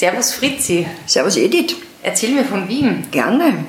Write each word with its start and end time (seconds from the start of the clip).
Servus 0.00 0.32
Fritzi. 0.32 0.86
Servus 1.04 1.36
Edith. 1.36 1.76
Erzähl 2.02 2.30
mir 2.30 2.46
von 2.46 2.66
Wien. 2.66 3.06
Gerne. 3.10 3.66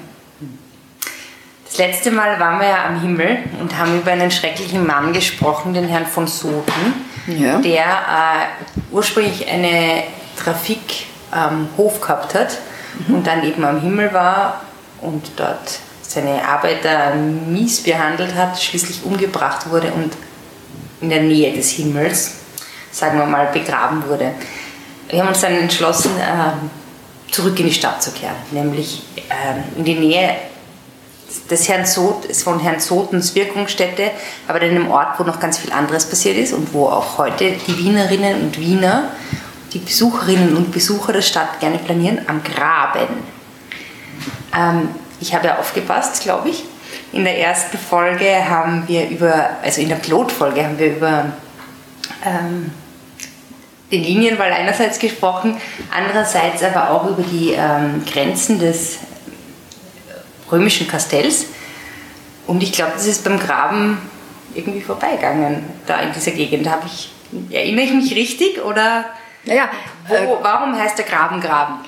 Das 1.65 1.77
letzte 1.77 2.09
Mal 2.09 2.39
waren 2.39 2.57
wir 2.57 2.69
ja 2.69 2.85
am 2.85 3.01
Himmel 3.01 3.39
und 3.59 3.77
haben 3.77 3.99
über 3.99 4.11
einen 4.13 4.31
schrecklichen 4.31 4.87
Mann 4.87 5.11
gesprochen, 5.11 5.73
den 5.73 5.89
Herrn 5.89 6.05
von 6.05 6.27
Soten, 6.27 6.93
Ja. 7.27 7.59
der 7.59 7.83
äh, 7.83 8.69
ursprünglich 8.93 9.45
eine 9.45 10.03
Trafikhof 10.41 11.03
ähm, 11.35 12.01
gehabt 12.01 12.33
hat 12.33 12.59
und 13.09 13.27
dann 13.27 13.43
eben 13.43 13.65
am 13.65 13.81
Himmel 13.81 14.13
war 14.13 14.61
und 15.01 15.31
dort 15.35 15.79
seine 16.01 16.47
Arbeiter 16.47 17.13
mies 17.13 17.83
behandelt 17.83 18.35
hat, 18.35 18.57
schließlich 18.57 19.03
umgebracht 19.03 19.69
wurde 19.69 19.91
und 19.91 20.13
in 21.01 21.09
der 21.09 21.23
Nähe 21.23 21.51
des 21.53 21.71
Himmels, 21.71 22.35
sagen 22.89 23.19
wir 23.19 23.25
mal, 23.25 23.47
begraben 23.47 24.07
wurde. 24.07 24.31
Wir 25.11 25.19
haben 25.19 25.27
uns 25.27 25.41
dann 25.41 25.53
entschlossen, 25.53 26.11
ähm, 26.17 26.69
zurück 27.29 27.59
in 27.59 27.65
die 27.65 27.73
Stadt 27.73 28.01
zu 28.01 28.11
kehren, 28.11 28.35
nämlich 28.51 29.03
ähm, 29.29 29.63
in 29.77 29.83
die 29.83 29.95
Nähe 29.95 30.35
des 31.49 31.67
Herrn 31.67 31.85
Sot, 31.85 32.33
von 32.33 32.59
Herrn 32.61 32.79
Sotens 32.79 33.35
Wirkungsstätte, 33.35 34.11
aber 34.47 34.61
in 34.61 34.71
einem 34.71 34.89
Ort, 34.89 35.19
wo 35.19 35.23
noch 35.23 35.39
ganz 35.39 35.57
viel 35.57 35.71
anderes 35.73 36.05
passiert 36.05 36.37
ist 36.37 36.53
und 36.53 36.73
wo 36.73 36.85
auch 36.87 37.17
heute 37.17 37.53
die 37.67 37.77
Wienerinnen 37.77 38.41
und 38.41 38.57
Wiener, 38.57 39.09
die 39.73 39.79
Besucherinnen 39.79 40.55
und 40.55 40.71
Besucher 40.71 41.11
der 41.11 41.21
Stadt 41.21 41.59
gerne 41.59 41.77
planieren, 41.77 42.21
am 42.27 42.41
Graben. 42.43 43.07
Ähm, 44.57 44.89
ich 45.19 45.35
habe 45.35 45.47
ja 45.47 45.57
aufgepasst, 45.57 46.23
glaube 46.23 46.49
ich. 46.49 46.63
In 47.11 47.25
der 47.25 47.37
ersten 47.37 47.77
Folge 47.77 48.49
haben 48.49 48.87
wir 48.87 49.09
über, 49.09 49.49
also 49.61 49.81
in 49.81 49.89
der 49.89 49.95
Pilotfolge 49.97 50.63
haben 50.63 50.79
wir 50.79 50.95
über 50.95 51.25
ähm, 52.25 52.71
den 53.91 54.03
Linienwall 54.03 54.51
einerseits 54.51 54.99
gesprochen, 54.99 55.57
andererseits 55.95 56.63
aber 56.63 56.91
auch 56.91 57.07
über 57.07 57.23
die 57.23 57.51
ähm, 57.51 58.03
Grenzen 58.05 58.59
des 58.59 58.99
römischen 60.51 60.87
Kastells. 60.87 61.47
Und 62.47 62.63
ich 62.63 62.71
glaube, 62.71 62.93
das 62.93 63.05
ist 63.05 63.23
beim 63.23 63.39
Graben 63.39 63.97
irgendwie 64.53 64.81
vorbeigegangen, 64.81 65.63
da 65.87 65.99
in 66.01 66.11
dieser 66.13 66.31
Gegend. 66.31 66.69
Habe 66.69 66.83
ich, 66.85 67.11
erinnere 67.49 67.85
ich 67.85 67.93
mich 67.93 68.15
richtig 68.15 68.63
oder 68.63 69.05
Naja, 69.45 69.69
wo, 70.07 70.15
äh, 70.15 70.27
warum 70.41 70.77
heißt 70.77 70.97
der 70.97 71.05
Graben 71.05 71.39
Graben? 71.41 71.79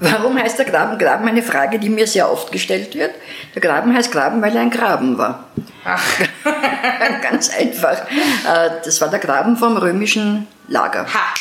Warum 0.00 0.38
heißt 0.38 0.58
der 0.58 0.66
Graben 0.66 0.98
Graben? 0.98 1.26
Eine 1.28 1.42
Frage, 1.42 1.78
die 1.78 1.88
mir 1.88 2.06
sehr 2.06 2.30
oft 2.30 2.50
gestellt 2.52 2.94
wird. 2.94 3.12
Der 3.54 3.62
Graben 3.62 3.94
heißt 3.94 4.10
Graben, 4.12 4.40
weil 4.42 4.54
er 4.54 4.62
ein 4.62 4.70
Graben 4.70 5.18
war. 5.18 5.44
Ach, 5.84 6.02
Ganz 7.22 7.50
einfach. 7.50 7.98
Äh, 8.10 8.70
Das 8.84 9.00
war 9.00 9.08
der 9.08 9.18
Graben 9.20 9.56
vom 9.56 9.76
römischen 9.76 10.46
Lager. 10.68 11.04
ha. 11.04 11.34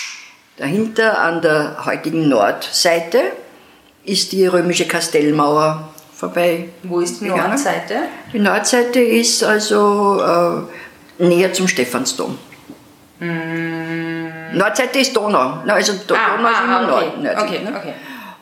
Dahinter 0.58 1.20
an 1.20 1.42
der 1.42 1.78
heutigen 1.86 2.30
Nordseite 2.30 3.20
ist 4.06 4.32
die 4.34 4.46
römische 4.46 4.88
Kastellmauer 4.88 5.90
vorbei. 6.16 6.70
Wo 6.84 7.00
ist 7.00 7.22
die 7.22 7.26
gegangen. 7.26 7.50
Nordseite? 7.50 7.96
Die 8.32 8.40
Nordseite 8.40 9.00
ist 9.00 9.44
also 9.44 10.22
äh, 11.20 11.24
näher 11.24 11.52
zum 11.54 11.68
Stephansdom. 11.68 12.38
Nordseite 14.54 15.00
ist 15.00 15.16
Donau. 15.16 15.60
Na, 15.66 15.74
also 15.74 15.94
Mm. 15.94 15.98
Ah, 16.14 16.36
Donau 16.38 16.50
ist 16.50 16.56
ah, 16.58 16.64
immer 16.66 16.78
ah, 16.78 16.82
Nord. 16.82 17.04
okay. 17.08 17.22
nördlich, 17.22 17.44
Okay, 17.60 17.64
ne? 17.64 17.78
okay. 17.78 17.94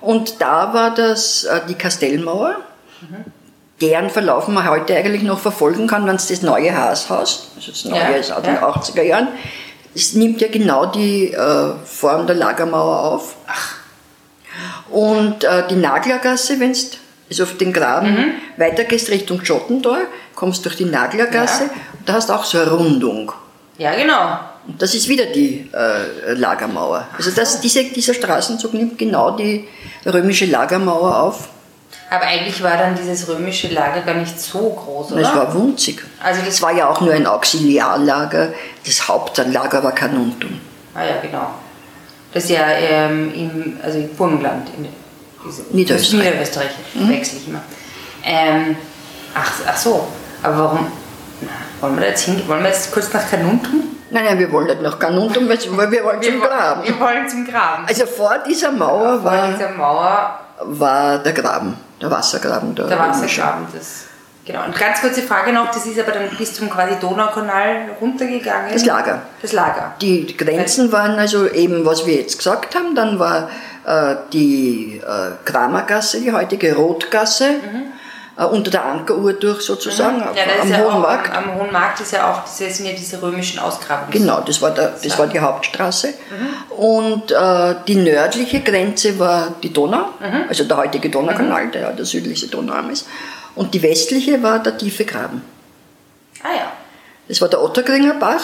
Und 0.01 0.41
da 0.41 0.73
war 0.73 0.93
das 0.93 1.43
äh, 1.43 1.61
die 1.69 1.75
Kastellmauer, 1.75 2.55
deren 3.79 4.09
Verlauf 4.09 4.47
man 4.47 4.67
heute 4.69 4.95
eigentlich 4.95 5.23
noch 5.23 5.39
verfolgen 5.39 5.87
kann, 5.87 6.05
wenn 6.07 6.15
es 6.15 6.27
das 6.27 6.41
neue 6.41 6.75
Haashaus, 6.75 7.49
also 7.55 7.71
das 7.71 7.85
neue 7.85 7.99
Ja, 7.99 8.07
ist 8.09 8.31
aus 8.31 8.43
den 8.43 8.55
ja. 8.55 8.67
80er 8.67 9.01
Jahren, 9.03 9.27
es 9.95 10.13
nimmt 10.13 10.39
ja 10.41 10.47
genau 10.47 10.85
die 10.87 11.33
äh, 11.33 11.73
Form 11.85 12.25
der 12.27 12.35
Lagermauer 12.35 12.99
auf. 12.99 13.35
Und 14.89 15.43
äh, 15.43 15.67
die 15.69 15.75
Naglergasse, 15.75 16.59
wenn 16.59 16.73
du 16.73 16.79
also 17.29 17.43
auf 17.43 17.57
den 17.57 17.71
Graben 17.73 18.13
Mhm. 18.13 18.31
weitergehst 18.57 19.09
Richtung 19.09 19.43
Schottentor, 19.45 19.97
kommst 20.35 20.65
durch 20.65 20.75
die 20.75 20.85
Naglergasse 20.85 21.63
Ja. 21.65 21.69
und 21.97 22.09
da 22.09 22.13
hast 22.13 22.29
du 22.29 22.33
auch 22.33 22.43
so 22.43 22.59
eine 22.59 22.71
Rundung. 22.71 23.31
Ja, 23.77 23.93
genau. 23.95 24.39
Das 24.77 24.93
ist 24.95 25.07
wieder 25.07 25.25
die 25.27 25.69
äh, 25.73 26.33
Lagermauer. 26.33 27.07
Also 27.17 27.31
das, 27.31 27.61
diese, 27.61 27.83
dieser 27.85 28.13
Straßenzug 28.13 28.73
nimmt 28.73 28.97
genau 28.97 29.31
die 29.31 29.67
römische 30.05 30.45
Lagermauer 30.45 31.19
auf. 31.21 31.49
Aber 32.09 32.23
eigentlich 32.25 32.61
war 32.61 32.77
dann 32.77 32.95
dieses 32.95 33.27
römische 33.27 33.69
Lager 33.69 34.01
gar 34.01 34.15
nicht 34.15 34.39
so 34.39 34.59
groß, 34.69 35.13
oder? 35.13 35.21
Es 35.21 35.27
war 35.35 35.53
wunzig. 35.53 36.03
Also 36.21 36.41
das- 36.41 36.55
es 36.55 36.61
war 36.61 36.71
ja 36.73 36.89
auch 36.89 36.99
nur 37.01 37.13
ein 37.13 37.25
Auxiliarlager. 37.25 38.49
Das 38.85 39.07
Hauptlager 39.07 39.83
war 39.83 39.93
Carnuntum. 39.93 40.59
Ah 40.93 41.03
ja, 41.05 41.21
genau. 41.21 41.47
Das 42.33 42.43
ist 42.45 42.49
ja 42.51 42.65
ähm, 42.69 43.33
im, 43.33 43.77
also 43.81 43.97
im 43.99 44.09
Burgenland. 44.15 44.69
In, 44.77 44.87
diese- 45.45 45.63
Niederösterreich. 45.71 46.25
Niederösterreich, 46.25 46.69
wechsle 46.95 47.39
ich 47.39 47.47
immer. 47.47 47.61
Ähm, 48.23 48.75
ach, 49.33 49.51
ach 49.67 49.77
so, 49.77 50.07
aber 50.43 50.57
warum? 50.57 50.87
Na, 51.41 51.49
wollen 51.87 51.99
wir 51.99 52.07
jetzt 52.09 52.23
hin? 52.25 52.41
Wollen 52.47 52.61
wir 52.61 52.69
jetzt 52.69 52.91
kurz 52.91 53.11
nach 53.13 53.27
Kanuntum? 53.29 53.83
Nein, 54.11 54.25
nein, 54.25 54.39
wir 54.39 54.51
wollen 54.51 54.67
nicht 54.67 54.81
nach 54.81 54.99
Carnuntum, 54.99 55.47
weil 55.47 55.57
weil 55.77 55.91
wir 55.91 56.03
wollen 56.03 56.21
zum 56.21 56.33
wollen- 56.39 56.49
Graben. 56.49 56.83
Wir 56.83 56.99
wollen 56.99 57.29
zum 57.29 57.45
Graben. 57.47 57.85
Also 57.87 58.05
vor 58.05 58.35
dieser 58.47 58.71
Mauer 58.71 59.21
Vor 59.21 59.23
war, 59.23 59.47
dieser 59.47 59.69
Mauer, 59.69 60.39
war 60.63 61.17
der 61.19 61.33
Graben, 61.33 61.77
der 62.01 62.11
Wassergraben. 62.11 62.75
Der, 62.75 62.87
der. 62.87 62.99
Wassergraben. 62.99 63.65
Das, 63.73 64.03
genau. 64.45 64.65
Und 64.65 64.77
ganz 64.77 64.99
kurze 65.01 65.21
Frage 65.21 65.53
noch, 65.53 65.71
das 65.71 65.85
ist 65.85 65.99
aber 65.99 66.11
dann 66.11 66.29
bis 66.37 66.53
zum 66.53 66.69
quasi 66.69 66.95
Donaukanal 66.99 67.91
runtergegangen. 68.01 68.73
Das 68.73 68.85
Lager. 68.85 69.21
Das 69.41 69.53
Lager. 69.53 69.93
Die 70.01 70.35
Grenzen 70.35 70.91
waren 70.91 71.17
also 71.17 71.47
eben, 71.49 71.85
was 71.85 72.05
wir 72.05 72.15
jetzt 72.15 72.37
gesagt 72.37 72.75
haben. 72.75 72.93
Dann 72.95 73.17
war 73.17 73.49
äh, 73.85 74.15
die 74.33 75.01
äh, 75.03 75.31
Kramergasse, 75.45 76.19
die 76.19 76.31
heutige 76.33 76.75
Rotgasse, 76.75 77.55
äh, 78.37 78.45
unter 78.45 78.71
der 78.71 78.85
Ankeruhr 78.85 79.33
durch 79.33 79.61
sozusagen, 79.61 80.17
Mhm. 80.17 80.35
Ja, 80.35 80.61
am 80.61 80.69
ja 80.71 80.77
Hohen 80.77 80.93
auch, 80.93 80.99
Markt. 80.99 81.35
Am, 81.35 81.49
am 81.49 81.59
Hohen 81.59 81.71
Markt 81.71 81.99
ist 81.99 82.11
ja 82.13 82.31
auch, 82.31 82.43
das 82.43 82.57
sind 82.57 82.85
ja 82.85 82.93
diese 82.93 83.21
römischen 83.21 83.59
Ausgrabungen. 83.59 84.11
Genau, 84.11 84.41
das 84.41 84.61
war, 84.61 84.71
der, 84.71 84.95
das 85.03 85.17
war 85.17 85.27
die 85.27 85.39
Hauptstraße. 85.39 86.13
Und 86.69 87.31
äh, 87.31 87.75
die 87.87 87.95
nördliche 87.95 88.61
Grenze 88.61 89.19
war 89.19 89.53
die 89.61 89.71
Donau, 89.73 90.05
also 90.47 90.63
der 90.63 90.77
heutige 90.77 91.09
Donaukanal, 91.09 91.69
der 91.71 91.81
ja 91.81 91.91
der 91.91 92.05
südlichste 92.05 92.47
Donauarm 92.47 92.89
ist. 92.89 93.07
Und 93.55 93.73
die 93.73 93.81
westliche 93.81 94.41
war 94.41 94.59
der 94.59 94.77
tiefe 94.77 95.05
Graben. 95.05 95.41
Ah 96.43 96.55
ja. 96.55 96.71
Das 97.27 97.41
war 97.41 97.49
der 97.49 97.61
Ottergringer 97.61 98.13
Bach 98.15 98.43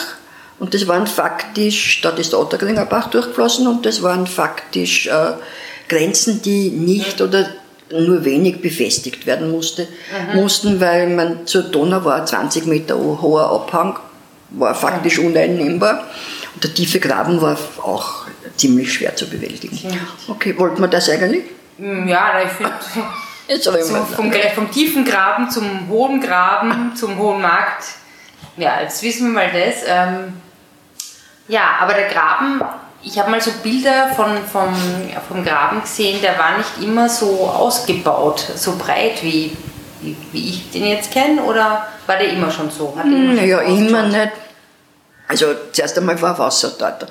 und 0.59 0.73
das 0.73 0.87
waren 0.87 1.07
faktisch, 1.07 2.01
dort 2.01 2.19
ist 2.19 2.31
der 2.33 2.39
Ottergringer 2.39 2.85
Bach 2.85 3.07
durchgeflossen 3.09 3.67
und 3.67 3.85
das 3.85 4.03
waren 4.03 4.27
faktisch 4.27 5.07
äh, 5.07 5.33
Grenzen, 5.87 6.41
die 6.41 6.69
nicht 6.69 7.21
oder 7.21 7.47
nur 7.91 8.25
wenig 8.25 8.61
befestigt 8.61 9.25
werden 9.25 9.51
musste, 9.51 9.87
mussten, 10.33 10.79
weil 10.81 11.07
man 11.09 11.45
zur 11.47 11.63
Donau 11.63 12.03
war 12.03 12.15
ein 12.21 12.27
20 12.27 12.65
Meter 12.65 12.97
hoher 12.97 13.49
Abhang, 13.51 13.97
war 14.49 14.75
faktisch 14.75 15.19
uneinnehmbar 15.19 16.05
und 16.55 16.63
der 16.63 16.73
tiefe 16.73 16.99
Graben 16.99 17.41
war 17.41 17.57
auch 17.81 18.25
ziemlich 18.55 18.93
schwer 18.93 19.15
zu 19.15 19.29
bewältigen. 19.29 19.79
Okay, 20.27 20.57
wollten 20.57 20.81
wir 20.81 20.87
das 20.87 21.09
eigentlich? 21.09 21.43
Hm, 21.77 22.07
Ja, 22.07 22.41
ich 22.43 22.51
finde, 22.51 22.73
Jetzt 23.47 23.67
aber 23.67 23.81
so 23.81 23.95
vom, 23.95 24.31
vom 24.55 24.71
tiefen 24.71 25.05
Graben 25.05 25.49
zum 25.49 25.87
hohen 25.87 26.19
Graben, 26.19 26.93
zum 26.95 27.17
hohen 27.17 27.41
Markt. 27.41 27.85
Ja, 28.57 28.81
jetzt 28.81 29.01
wissen 29.03 29.27
wir 29.27 29.33
mal 29.33 29.51
das. 29.51 29.83
Ähm, 29.87 30.33
ja, 31.47 31.77
aber 31.79 31.93
der 31.93 32.09
Graben, 32.09 32.61
ich 33.07 33.17
habe 33.17 33.31
mal 33.31 33.41
so 33.41 33.51
Bilder 33.63 34.09
von, 34.15 34.37
vom, 34.51 34.75
vom 35.27 35.43
Graben 35.43 35.81
gesehen, 35.81 36.21
der 36.21 36.37
war 36.37 36.57
nicht 36.57 36.81
immer 36.81 37.07
so 37.07 37.47
ausgebaut, 37.47 38.45
so 38.55 38.75
breit 38.75 39.23
wie, 39.23 39.55
wie, 40.01 40.15
wie 40.31 40.49
ich 40.49 40.71
den 40.71 40.85
jetzt 40.85 41.11
kenne, 41.11 41.41
oder 41.41 41.87
war 42.05 42.17
der 42.17 42.29
immer 42.29 42.51
schon 42.51 42.69
so? 42.69 42.93
Hat 42.97 43.05
immer 43.05 43.27
schon 43.27 43.35
Naja, 43.35 43.59
so 43.59 43.75
immer 43.75 44.03
nicht. 44.03 44.31
Also 45.29 45.47
zuerst 45.71 45.97
einmal 45.97 46.21
war 46.21 46.37
Wasser 46.37 46.73
dort. 46.77 47.03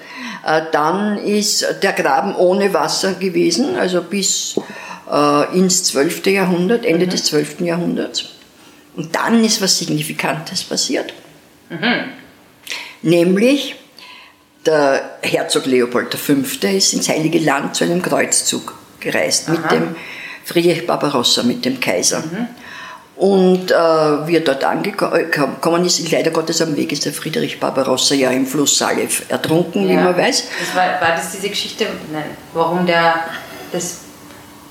Äh, 0.46 0.62
Dann 0.72 1.18
ist 1.18 1.66
der 1.82 1.92
Graben 1.92 2.34
ohne 2.34 2.72
Wasser 2.72 3.14
gewesen, 3.14 3.76
also 3.76 4.02
bis 4.02 4.58
äh, 5.10 5.58
ins 5.58 5.84
12. 5.84 6.26
Jahrhundert, 6.26 6.84
Ende 6.84 7.06
des 7.06 7.24
12. 7.24 7.60
Jahrhunderts. 7.60 8.26
Und 8.96 9.14
dann 9.14 9.44
ist 9.44 9.60
was 9.60 9.78
Signifikantes 9.78 10.64
passiert. 10.64 11.12
Nämlich 13.02 13.76
der 14.66 15.18
Herzog 15.22 15.66
Leopold 15.66 16.14
V. 16.14 16.32
ist 16.66 16.92
ins 16.94 17.08
Heilige 17.08 17.38
Land 17.38 17.76
zu 17.76 17.84
einem 17.84 18.02
Kreuzzug 18.02 18.74
gereist 19.00 19.48
mit 19.48 19.70
dem 19.70 19.94
Friedrich 20.44 20.86
Barbarossa, 20.86 21.42
mit 21.42 21.64
dem 21.64 21.80
Kaiser. 21.80 22.22
Und 23.16 23.70
äh, 23.70 23.74
wie 23.74 24.36
er 24.36 24.40
dort 24.42 24.62
angekommen 24.62 25.84
ist, 25.86 25.98
ist 26.00 26.10
leider 26.12 26.30
Gottes 26.30 26.60
am 26.60 26.76
Weg 26.76 26.92
ist 26.92 27.06
der 27.06 27.14
Friedrich 27.14 27.58
Barbarossa 27.58 28.14
ja 28.14 28.30
im 28.30 28.46
Fluss 28.46 28.76
Salef 28.76 29.22
ertrunken, 29.30 29.88
wie 29.88 29.94
Ja. 29.94 30.02
man 30.02 30.16
weiß. 30.16 30.44
Das 30.60 30.74
war, 30.76 30.84
war 31.00 31.16
das 31.16 31.32
diese 31.32 31.48
Geschichte, 31.48 31.86
nein, 32.12 32.24
warum 32.52 32.84
der, 32.84 33.14
das, 33.72 34.00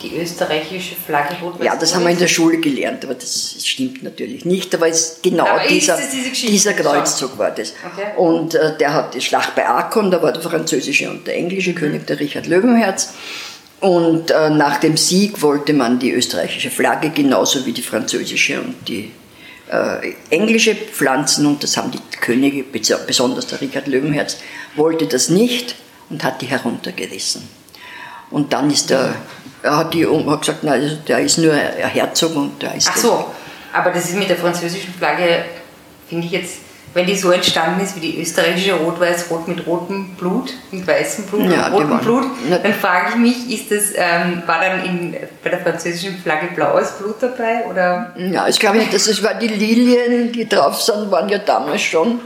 die 0.05 0.17
österreichische 0.17 0.95
Flagge 0.95 1.35
rot 1.41 1.55
Ja, 1.63 1.75
das 1.75 1.95
haben 1.95 2.03
wir 2.03 2.11
in 2.11 2.19
der 2.19 2.27
Schule 2.27 2.57
gelernt, 2.57 3.03
aber 3.03 3.15
das 3.15 3.57
stimmt 3.65 4.03
natürlich 4.03 4.45
nicht. 4.45 4.73
Aber 4.75 4.87
es 4.87 5.19
genau 5.21 5.45
Aber 5.45 5.67
dieser, 5.67 5.97
es 5.99 6.11
diese 6.11 6.47
dieser 6.47 6.73
Kreuzzug 6.73 7.37
war 7.37 7.51
das. 7.51 7.73
Okay. 7.93 8.17
Und 8.17 8.55
äh, 8.55 8.77
der 8.77 8.93
hat 8.93 9.13
die 9.13 9.21
Schlacht 9.21 9.55
bei 9.55 9.67
Aachen, 9.67 10.11
da 10.11 10.21
war 10.21 10.31
der 10.31 10.41
französische 10.41 11.09
und 11.09 11.25
der 11.27 11.35
englische 11.35 11.73
König, 11.73 12.05
der 12.07 12.19
Richard 12.19 12.47
Löwenherz. 12.47 13.13
Und 13.81 14.31
äh, 14.31 14.49
nach 14.49 14.77
dem 14.77 14.97
Sieg 14.97 15.41
wollte 15.41 15.73
man 15.73 15.99
die 15.99 16.11
österreichische 16.11 16.71
Flagge 16.71 17.09
genauso 17.09 17.65
wie 17.65 17.73
die 17.73 17.81
französische 17.81 18.61
und 18.61 18.87
die 18.87 19.11
äh, 19.69 20.13
englische 20.29 20.75
pflanzen 20.75 21.45
und 21.45 21.63
das 21.63 21.77
haben 21.77 21.91
die 21.91 21.99
Könige, 22.19 22.63
besonders 22.63 23.47
der 23.47 23.61
Richard 23.61 23.87
Löwenherz, 23.87 24.37
wollte 24.75 25.07
das 25.07 25.29
nicht 25.29 25.75
und 26.09 26.23
hat 26.23 26.41
die 26.41 26.45
heruntergerissen. 26.45 27.47
Und 28.31 28.53
dann 28.53 28.69
ist 28.71 28.89
der, 28.89 28.99
er 28.99 29.15
hat, 29.65 29.93
die, 29.93 30.05
hat 30.05 30.41
gesagt, 30.41 30.63
nein, 30.63 30.81
also 30.81 30.95
der 31.07 31.19
ist 31.19 31.37
nur 31.37 31.53
ein 31.53 31.89
Herzog 31.89 32.35
und 32.35 32.61
der 32.61 32.75
ist. 32.75 32.89
Ach 32.91 32.97
so, 32.97 33.25
aber 33.73 33.91
das 33.91 34.05
ist 34.05 34.17
mit 34.17 34.29
der 34.29 34.37
französischen 34.37 34.93
Flagge, 34.93 35.45
finde 36.07 36.25
ich 36.27 36.31
jetzt 36.31 36.57
wenn 36.95 37.05
die 37.05 37.15
so 37.17 37.29
entstanden 37.29 37.81
ist 37.81 37.97
wie 37.97 37.99
die 37.99 38.21
österreichische 38.21 38.73
Rot-Weiß-Rot 38.73 39.49
mit 39.49 39.67
rotem 39.67 40.15
Blut, 40.15 40.53
mit 40.71 40.87
weißem 40.87 41.25
Blut 41.25 41.51
ja, 41.51 41.67
und 41.67 41.73
rotem 41.73 41.99
Blut, 41.99 42.23
dann 42.49 42.73
frage 42.73 43.09
ich 43.09 43.15
mich, 43.17 43.51
ist 43.53 43.69
das, 43.69 43.91
ähm, 43.95 44.43
war 44.45 44.61
dann 44.61 44.85
in, 44.85 45.17
bei 45.43 45.49
der 45.49 45.59
französischen 45.59 46.17
Flagge 46.19 46.47
blaues 46.55 46.91
Blut 46.91 47.17
dabei? 47.19 47.65
Oder? 47.69 48.13
Ja, 48.17 48.47
ich 48.47 48.57
glaube 48.57 48.77
nicht, 48.77 48.93
das 48.93 49.07
ist, 49.07 49.21
weil 49.21 49.37
die 49.39 49.49
Lilien, 49.49 50.31
die 50.31 50.47
drauf 50.47 50.81
sind, 50.81 51.11
waren 51.11 51.27
ja 51.27 51.39
damals 51.39 51.81
schon. 51.81 52.21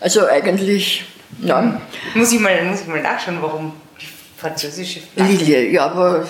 Also 0.00 0.26
eigentlich, 0.26 1.06
ja. 1.40 1.80
Muss 2.14 2.30
ich 2.30 2.40
mal, 2.40 2.62
muss 2.64 2.82
ich 2.82 2.88
mal 2.88 3.00
nachschauen, 3.00 3.38
warum 3.40 3.72
die 3.98 4.06
französische 4.38 5.00
Flagge. 5.00 5.32
Lilie, 5.32 5.70
ja, 5.70 5.86
aber 5.86 6.26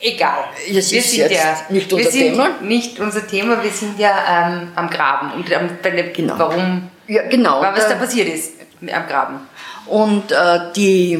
egal. 0.00 0.44
Das 0.72 0.90
wir 0.90 0.98
ist 0.98 1.10
sind 1.10 1.30
ja 1.30 1.56
nicht 1.68 1.92
unser 1.92 2.10
Thema. 2.10 2.48
Nicht 2.62 3.00
unser 3.00 3.26
Thema, 3.26 3.62
wir 3.62 3.70
sind 3.70 3.98
ja 3.98 4.48
ähm, 4.48 4.68
am 4.74 4.90
Graben. 4.90 5.32
Und 5.32 5.50
ähm, 5.50 5.70
genau. 6.12 6.38
warum 6.38 6.90
ja, 7.06 7.22
genau. 7.28 7.60
was 7.60 7.88
da 7.88 7.94
passiert 7.94 8.28
ist 8.28 8.52
am 8.80 9.06
Graben. 9.06 9.40
Und 9.86 10.32
äh, 10.32 10.60
die, 10.76 11.18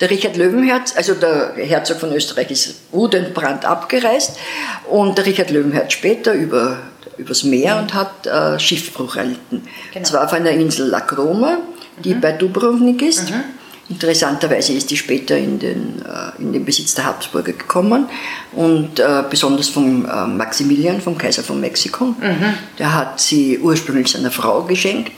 der 0.00 0.10
Richard 0.10 0.36
Löwenherz, 0.36 0.94
also 0.96 1.14
der 1.14 1.54
Herzog 1.56 1.98
von 1.98 2.12
Österreich, 2.12 2.50
ist 2.50 2.82
Udenbrand 2.92 3.64
abgereist 3.64 4.36
und 4.90 5.18
der 5.18 5.26
Richard 5.26 5.50
Löwenherz 5.50 5.92
später 5.92 6.34
über, 6.34 6.78
übers 7.16 7.42
Meer 7.42 7.78
und 7.78 7.94
hat 7.94 8.26
äh, 8.26 8.58
Schiffbruch 8.58 9.16
erlitten. 9.16 9.66
Genau. 9.92 10.04
Zwar 10.04 10.24
auf 10.24 10.32
einer 10.32 10.50
Insel 10.50 10.88
La 10.88 11.00
Croma, 11.00 11.58
die 11.98 12.14
mhm. 12.14 12.20
bei 12.20 12.32
Dubrovnik 12.32 13.02
ist. 13.02 13.30
Mhm. 13.30 13.44
Interessanterweise 13.88 14.72
ist 14.72 14.90
die 14.90 14.96
später 14.96 15.36
in 15.36 15.58
den, 15.58 16.02
äh, 16.02 16.40
in 16.40 16.54
den 16.54 16.64
Besitz 16.64 16.94
der 16.94 17.04
Habsburger 17.04 17.52
gekommen 17.52 18.08
und 18.52 18.98
äh, 18.98 19.22
besonders 19.28 19.68
vom 19.68 20.06
äh, 20.06 20.26
Maximilian, 20.26 21.02
vom 21.02 21.18
Kaiser 21.18 21.42
von 21.42 21.60
Mexiko. 21.60 22.06
Mhm. 22.06 22.54
Der 22.78 22.94
hat 22.94 23.20
sie 23.20 23.58
ursprünglich 23.58 24.08
seiner 24.08 24.30
Frau 24.30 24.62
geschenkt 24.62 25.12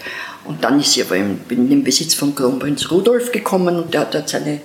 und 0.47 0.65
dann 0.65 0.81
ist 0.81 0.93
sie 0.93 1.03
aber 1.03 1.15
in, 1.15 1.39
den 1.49 1.85
Besitz 1.85 2.15
von 2.15 2.35
Kronprinz 2.35 2.91
Rudolf 2.91 3.31
gekommen 3.31 3.77
und 3.77 3.95
der 3.95 4.01
hat 4.01 4.15
dort 4.15 4.29
seine 4.29 4.61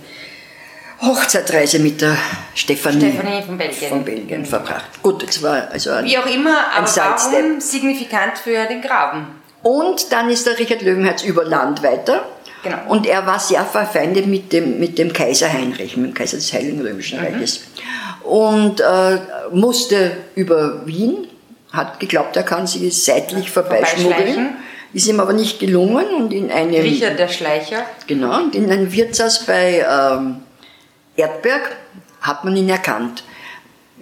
Hochzeitreise 1.02 1.78
mit 1.80 2.02
der 2.02 2.18
Stefanie, 2.56 3.12
Stefanie 3.12 3.44
von 3.44 3.58
Belgien, 3.58 3.90
von 3.90 4.04
Belgien 4.04 4.46
verbracht. 4.46 5.02
Gut, 5.04 5.28
das 5.28 5.42
war 5.44 5.70
also 5.72 5.92
ein, 5.92 6.06
Wie 6.06 6.18
auch 6.18 6.26
immer, 6.28 6.58
aber 6.76 6.88
warum 6.96 7.62
signifikant 7.62 8.38
für 8.38 8.66
den 8.66 8.82
Graben? 8.82 9.28
Und 9.64 10.12
dann 10.12 10.30
ist 10.30 10.48
der 10.48 10.58
Richard 10.58 10.82
Löwenherz 10.82 11.24
über 11.24 11.46
Land 11.46 11.84
weiter 11.84 12.26
Genau. 12.64 12.78
Und 12.88 13.08
er 13.08 13.26
war 13.26 13.40
sehr 13.40 13.66
verfeindet 13.66 14.28
mit 14.28 14.54
dem, 14.54 14.80
mit 14.80 14.98
dem 14.98 15.14
Kaiser 15.14 15.52
Heinrich, 15.52 15.98
mit 15.98 16.12
dem 16.12 16.14
Kaiser 16.14 16.38
des 16.38 16.54
Heiligen 16.54 16.82
Römischen 16.82 17.20
mhm. 17.20 17.26
Reiches. 17.26 17.62
Und 18.24 18.80
äh, 18.82 19.18
musste 19.52 20.12
über 20.36 20.86
Wien, 20.86 21.28
hat 21.72 22.00
geglaubt, 22.00 22.36
er 22.36 22.44
kann 22.44 22.68
sie 22.68 22.90
seitlich 22.92 23.50
vorbeischmuggeln. 23.50 24.58
Ist 24.94 25.08
ihm 25.08 25.22
aber 25.22 25.34
nicht 25.34 25.60
gelungen 25.60 26.06
und 26.08 26.34
in 26.34 26.52
einem... 26.52 26.82
Richard 26.82 27.18
der 27.18 27.30
Schleicher. 27.30 27.86
Genau, 28.08 28.44
und 28.44 28.56
in 28.56 28.70
einem 28.70 28.92
Wirtshaus 28.92 29.46
bei 29.46 29.86
ähm, 29.90 30.42
Erdberg 31.16 31.78
hat 32.20 32.44
man 32.44 32.58
ihn 32.58 32.68
erkannt. 32.68 33.24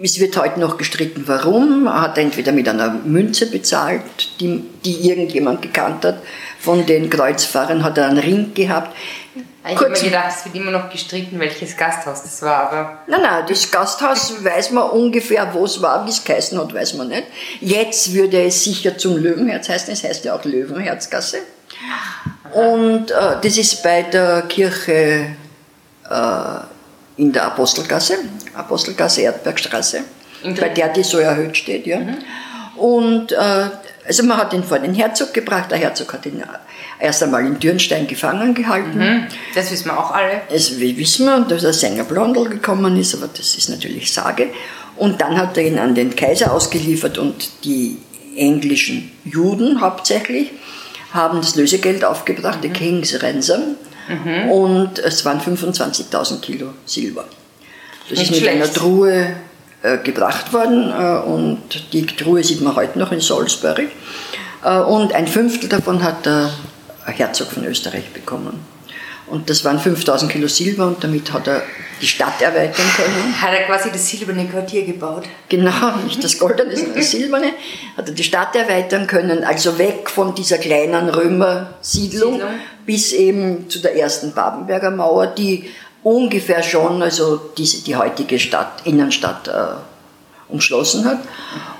Es 0.02 0.18
wird 0.18 0.34
heute 0.38 0.58
noch 0.58 0.78
gestritten, 0.78 1.24
warum. 1.26 1.86
Er 1.86 2.00
hat 2.00 2.16
entweder 2.16 2.52
mit 2.52 2.66
einer 2.66 2.88
Münze 2.88 3.50
bezahlt, 3.50 4.02
die, 4.40 4.64
die 4.82 5.10
irgendjemand 5.10 5.60
gekannt 5.60 6.06
hat. 6.06 6.22
Von 6.58 6.86
den 6.86 7.10
Kreuzfahrern 7.10 7.84
hat 7.84 7.98
er 7.98 8.06
einen 8.06 8.18
Ring 8.18 8.54
gehabt. 8.54 8.96
Ich 9.68 9.76
habe 9.76 9.90
mir 9.90 10.00
gedacht, 10.00 10.34
es 10.38 10.44
wird 10.46 10.54
immer 10.54 10.70
noch 10.70 10.88
gestritten, 10.88 11.38
welches 11.38 11.76
Gasthaus 11.76 12.22
das 12.22 12.40
war, 12.40 12.70
aber. 12.70 12.98
Nein, 13.08 13.20
nein, 13.20 13.44
das 13.46 13.70
Gasthaus 13.70 14.42
weiß 14.42 14.70
man 14.70 14.88
ungefähr, 14.88 15.52
wo 15.52 15.66
es 15.66 15.82
war, 15.82 16.06
wie 16.06 16.10
es 16.10 16.24
geheißen 16.24 16.58
hat, 16.58 16.72
weiß 16.72 16.94
man 16.94 17.08
nicht. 17.08 17.24
Jetzt 17.60 18.14
würde 18.14 18.42
es 18.42 18.64
sicher 18.64 18.96
zum 18.96 19.18
Löwenherz 19.18 19.68
heißen, 19.68 19.92
es 19.92 20.02
heißt 20.02 20.24
ja 20.24 20.34
auch 20.34 20.44
Löwenherzgasse. 20.44 21.40
Und 22.54 23.10
äh, 23.10 23.36
das 23.42 23.58
ist 23.58 23.82
bei 23.82 24.02
der 24.02 24.42
Kirche 24.48 25.26
äh, 26.08 27.20
in 27.20 27.32
der 27.32 27.44
Apostelgasse, 27.44 28.16
Apostelgasse, 28.60 29.22
Erdbergstraße, 29.22 30.02
bei 30.44 30.68
der 30.68 30.88
die 30.88 31.02
so 31.02 31.18
erhöht 31.18 31.56
steht. 31.56 31.86
Ja. 31.86 31.98
Mhm. 31.98 32.18
Und 32.76 33.32
äh, 33.32 33.70
also 34.06 34.22
man 34.24 34.38
hat 34.38 34.52
ihn 34.52 34.64
vor 34.64 34.78
den 34.78 34.94
Herzog 34.94 35.34
gebracht, 35.34 35.70
der 35.70 35.78
Herzog 35.78 36.12
hat 36.12 36.26
ihn 36.26 36.42
erst 36.98 37.22
einmal 37.22 37.44
in 37.44 37.58
Dürnstein 37.58 38.06
gefangen 38.06 38.54
gehalten. 38.54 38.98
Mhm. 38.98 39.26
Das 39.54 39.70
wissen 39.70 39.86
wir 39.86 39.98
auch 39.98 40.10
alle. 40.12 40.42
Das 40.50 40.80
wissen 40.80 41.26
wir, 41.26 41.40
dass 41.40 41.64
er 41.64 41.72
Sänger 41.72 42.04
Blondel 42.04 42.48
gekommen 42.48 42.96
ist, 42.96 43.14
aber 43.14 43.28
das 43.28 43.54
ist 43.56 43.68
natürlich 43.68 44.12
Sage. 44.12 44.48
Und 44.96 45.20
dann 45.20 45.36
hat 45.36 45.56
er 45.56 45.66
ihn 45.66 45.78
an 45.78 45.94
den 45.94 46.14
Kaiser 46.16 46.52
ausgeliefert 46.52 47.18
und 47.18 47.64
die 47.64 47.98
englischen 48.36 49.10
Juden 49.24 49.80
hauptsächlich 49.80 50.50
haben 51.12 51.40
das 51.40 51.56
Lösegeld 51.56 52.04
aufgebracht, 52.04 52.58
mhm. 52.58 52.62
die 52.62 52.70
King's 52.70 53.22
Ransom. 53.22 53.76
Mhm. 54.08 54.50
Und 54.50 54.98
es 54.98 55.24
waren 55.24 55.40
25.000 55.40 56.40
Kilo 56.40 56.74
Silber. 56.84 57.24
Das 58.10 58.18
Nicht 58.18 58.30
ist 58.30 58.30
mit 58.30 58.50
schlecht. 58.50 58.62
einer 58.62 58.72
Truhe 58.72 59.36
äh, 59.82 59.98
gebracht 59.98 60.52
worden 60.52 60.90
äh, 60.90 61.26
und 61.26 61.60
die 61.92 62.04
Truhe 62.04 62.42
sieht 62.42 62.60
man 62.60 62.76
heute 62.76 62.98
noch 62.98 63.12
in 63.12 63.20
Salisbury. 63.20 63.88
Äh, 64.64 64.78
und 64.78 65.14
ein 65.14 65.26
Fünftel 65.26 65.68
davon 65.68 66.02
hat 66.02 66.26
der 66.26 66.50
Herzog 67.06 67.52
von 67.52 67.64
Österreich 67.64 68.10
bekommen. 68.12 68.60
Und 69.28 69.48
das 69.48 69.64
waren 69.64 69.78
5000 69.78 70.30
Kilo 70.32 70.48
Silber 70.48 70.88
und 70.88 71.04
damit 71.04 71.32
hat 71.32 71.46
er 71.46 71.62
die 72.02 72.06
Stadt 72.06 72.42
erweitern 72.42 72.84
können. 72.96 73.40
Hat 73.40 73.52
er 73.52 73.64
quasi 73.66 73.90
das 73.92 74.08
silberne 74.08 74.44
Quartier 74.46 74.84
gebaut? 74.84 75.24
Genau, 75.48 75.96
nicht 76.04 76.22
das 76.24 76.36
goldene, 76.36 76.76
sondern 76.76 76.96
das 76.96 77.12
silberne. 77.12 77.52
Hat 77.96 78.08
er 78.08 78.14
die 78.14 78.24
Stadt 78.24 78.56
erweitern 78.56 79.06
können, 79.06 79.44
also 79.44 79.78
weg 79.78 80.10
von 80.10 80.34
dieser 80.34 80.58
kleinen 80.58 81.08
Römersiedlung 81.08 82.40
bis 82.84 83.12
eben 83.12 83.70
zu 83.70 83.78
der 83.78 83.96
ersten 83.96 84.32
Babenberger 84.32 84.90
Mauer, 84.90 85.28
die 85.28 85.70
ungefähr 86.02 86.62
schon 86.62 87.02
also 87.02 87.36
diese, 87.56 87.82
die 87.82 87.96
heutige 87.96 88.38
Stadt, 88.38 88.82
Innenstadt 88.84 89.48
äh, 89.48 89.52
umschlossen 90.48 91.04
hat 91.04 91.20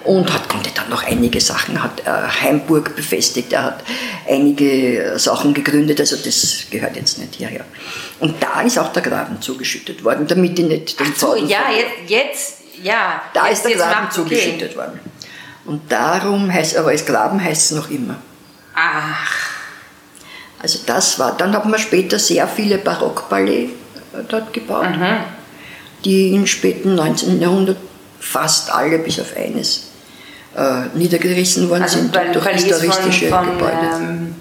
und 0.05 0.33
hat, 0.33 0.49
konnte 0.49 0.71
dann 0.75 0.89
noch 0.89 1.03
einige 1.05 1.41
Sachen, 1.41 1.83
hat 1.83 2.01
äh, 2.01 2.11
Heimburg 2.43 2.95
befestigt, 2.97 3.53
er 3.53 3.65
hat 3.65 3.85
einige 4.29 5.19
Sachen 5.19 5.55
gegründet, 5.55 6.01
also 6.01 6.17
das 6.17 6.65
gehört 6.71 6.97
jetzt 6.97 7.19
nicht 7.19 7.37
hierher. 7.37 7.65
Und 8.21 8.43
da 8.43 8.63
ist 8.63 8.79
auch 8.79 8.93
der 8.93 9.03
Graben 9.03 9.41
zugeschüttet 9.41 10.05
worden, 10.05 10.27
damit 10.27 10.57
die 10.57 10.65
nicht 10.65 10.99
den 11.01 11.13
Ach 11.13 11.19
so, 11.19 11.37
ja, 11.37 11.65
jetzt, 11.71 12.11
jetzt, 12.11 12.55
ja. 12.83 13.23
Da 13.35 13.49
jetzt, 13.49 13.65
ist 13.67 13.75
der 13.75 13.87
Graben 13.87 14.11
zugeschüttet 14.11 14.71
okay. 14.71 14.77
worden. 14.77 15.01
Und 15.67 15.91
darum 15.91 16.53
heißt, 16.53 16.77
aber 16.77 16.91
als 16.91 17.05
Graben 17.05 17.43
heißt 17.43 17.71
es 17.71 17.77
noch 17.77 17.91
immer. 17.91 18.17
Ach. 18.75 19.51
Also 20.63 20.81
das 20.85 21.19
war, 21.19 21.37
dann 21.37 21.55
haben 21.55 21.71
wir 21.71 21.79
später 21.79 22.19
sehr 22.19 22.47
viele 22.47 22.79
Barockballett 22.79 23.71
dort 24.29 24.53
gebaut, 24.53 24.97
mhm. 24.97 25.19
die 26.05 26.35
im 26.35 26.47
späten 26.47 26.95
19. 26.95 27.41
Jahrhundert 27.41 27.77
fast 28.19 28.73
alle 28.73 28.99
bis 28.99 29.19
auf 29.21 29.37
eines 29.37 29.91
äh, 30.57 30.87
niedergerissen 30.95 31.69
worden 31.69 31.85
also 31.85 31.99
sind 31.99 32.15
durch 32.15 32.45
weil 32.45 32.55
historische 32.55 33.29
von, 33.29 33.45
von, 33.45 33.59
Gebäude. 33.59 33.91
Ähm, 33.95 34.35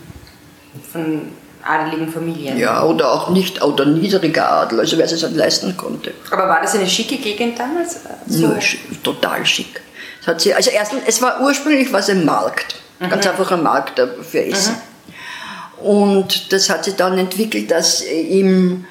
von 0.91 1.21
adeligen 1.63 2.11
Familien. 2.11 2.57
Ja, 2.57 2.83
oder 2.83 3.11
auch 3.11 3.29
nicht, 3.29 3.61
oder 3.61 3.85
niedriger 3.85 4.49
Adel, 4.49 4.79
also 4.79 4.97
wer 4.97 5.05
es 5.05 5.11
sich 5.11 5.23
halt 5.23 5.35
leisten 5.35 5.75
konnte. 5.77 6.13
Aber 6.31 6.47
war 6.47 6.61
das 6.61 6.75
eine 6.75 6.87
schicke 6.87 7.17
Gegend 7.17 7.59
damals? 7.59 7.99
So? 8.27 8.47
Nur 8.47 8.59
total 9.03 9.45
schick. 9.45 9.81
Es 10.21 10.27
hat 10.27 10.41
sie, 10.41 10.53
also 10.53 10.71
erstens, 10.71 11.01
es 11.05 11.21
war 11.21 11.41
ursprünglich 11.41 11.91
was 11.93 12.09
ein 12.09 12.25
Markt, 12.25 12.75
mhm. 12.99 13.09
ganz 13.09 13.27
einfach 13.27 13.51
ein 13.51 13.63
Markt 13.63 14.01
für 14.23 14.43
Essen. 14.43 14.73
Mhm. 14.73 15.85
Und 15.85 16.51
das 16.51 16.69
hat 16.69 16.83
sich 16.85 16.95
dann 16.95 17.17
entwickelt, 17.17 17.71
dass 17.71 18.01
im 18.01 18.85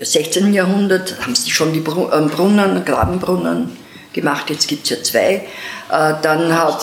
16. 0.00 0.52
Äh, 0.52 0.56
Jahrhundert 0.56 1.16
haben 1.20 1.34
sie 1.34 1.50
schon 1.50 1.72
die 1.72 1.80
ähm, 1.80 2.28
Brunnen, 2.28 2.84
Grabenbrunnen 2.84 3.76
gemacht, 4.12 4.50
jetzt 4.50 4.68
gibt 4.68 4.84
es 4.84 4.90
ja 4.90 5.02
zwei. 5.02 5.46
Äh, 5.90 6.14
dann 6.22 6.56
hat 6.56 6.82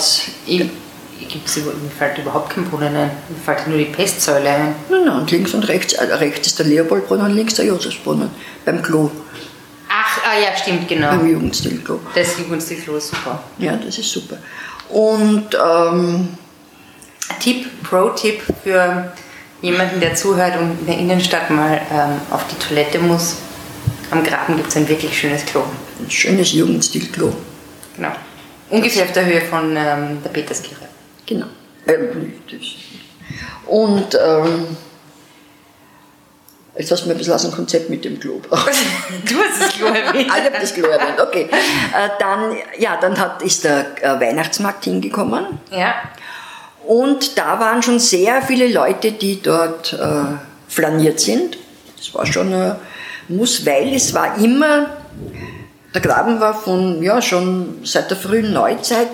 Gibt 1.28 1.48
es 1.48 1.60
fällt 1.98 2.18
überhaupt 2.18 2.52
kein 2.52 2.66
Brunnen 2.66 2.96
ein, 2.96 3.10
mir 3.30 3.40
fällt 3.44 3.68
nur 3.68 3.78
die 3.78 3.86
Pestsäule 3.86 4.50
ein. 4.50 4.76
Nein, 4.90 5.06
nein, 5.06 5.18
und 5.18 5.32
links 5.32 5.54
und 5.54 5.68
rechts, 5.68 5.94
äh, 5.94 6.04
rechts 6.14 6.48
ist 6.48 6.60
der 6.60 6.66
Leopoldbrunnen, 6.66 7.34
links 7.34 7.56
der 7.56 7.66
Josefsbrunnen, 7.66 8.30
beim 8.66 8.82
Klo. 8.82 9.10
Ach, 9.90 10.20
ah 10.26 10.40
ja, 10.40 10.56
stimmt, 10.56 10.88
genau. 10.88 11.10
Beim 11.10 11.28
Jugendstilklo. 11.28 12.02
Das 12.14 12.38
Jugendstilklo 12.38 12.98
ist 12.98 13.08
super. 13.08 13.42
Ja, 13.58 13.78
das 13.78 13.98
ist 13.98 14.12
super. 14.12 14.38
Und 14.90 15.48
ähm, 15.56 16.28
Tipp, 17.40 17.66
Pro-Tipp 17.84 18.42
für 18.64 19.12
jemanden, 19.66 20.00
der 20.00 20.16
zuhört 20.16 20.58
und 20.58 20.80
in 20.82 20.86
der 20.86 20.98
Innenstadt 20.98 21.50
mal 21.50 21.82
ähm, 21.92 22.22
auf 22.32 22.46
die 22.48 22.56
Toilette 22.56 23.00
muss, 23.00 23.38
am 24.12 24.24
Graben 24.24 24.56
gibt 24.56 24.70
es 24.70 24.76
ein 24.78 24.88
wirklich 24.88 25.18
schönes 25.18 25.46
Klo. 25.46 25.64
Ein 26.00 26.10
schönes 26.10 26.54
Jugendstil-Klo. 26.54 27.34
Genau. 27.96 28.12
Ungefähr 28.70 29.04
auf 29.04 29.12
der 29.12 29.26
Höhe 29.26 29.42
von 29.42 29.76
ähm, 29.76 30.22
der 30.24 30.30
Peterskirche. 30.30 30.88
Genau. 31.26 31.48
Ähm, 31.88 32.34
und 33.68 34.16
ähm, 34.16 34.78
Jetzt 36.78 36.92
hast 36.92 37.04
du 37.04 37.08
mir 37.08 37.14
ein 37.14 37.18
bisschen 37.18 37.34
aus 37.34 37.44
dem 37.44 37.54
Konzept 37.54 37.90
mit 37.90 38.04
dem 38.04 38.20
Klo. 38.20 38.42
du 38.50 38.56
hast 38.58 39.62
das 39.62 39.70
Klo 39.70 39.88
erwähnt. 39.88 40.30
Alle 40.34 40.46
haben 40.46 40.56
das 40.60 40.74
Klo 40.74 40.88
erwähnt, 40.88 41.22
okay. 41.22 41.44
Äh, 41.44 42.10
dann, 42.20 42.58
ja, 42.78 42.98
dann 43.00 43.18
hat, 43.18 43.42
ist 43.42 43.64
der 43.64 43.86
äh, 44.02 44.20
Weihnachtsmarkt 44.20 44.84
hingekommen. 44.84 45.60
Ja. 45.72 45.96
Und 46.88 47.38
da 47.38 47.60
waren 47.60 47.82
schon 47.82 48.00
sehr 48.00 48.42
viele 48.42 48.68
Leute, 48.68 49.12
die 49.12 49.42
dort 49.42 49.94
äh, 49.94 50.38
flaniert 50.68 51.20
sind. 51.20 51.58
Das 51.98 52.14
war 52.14 52.26
schon 52.26 52.54
ein 52.54 52.76
Muss, 53.28 53.66
weil 53.66 53.94
es 53.94 54.14
war 54.14 54.38
immer, 54.38 54.98
der 55.94 56.02
Graben 56.02 56.40
war 56.40 56.54
von, 56.54 57.02
ja, 57.02 57.22
schon 57.22 57.80
seit 57.84 58.10
der 58.10 58.18
frühen 58.18 58.54
Neuzeit 58.54 59.08